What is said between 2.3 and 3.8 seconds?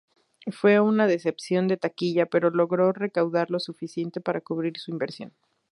logró recaudar lo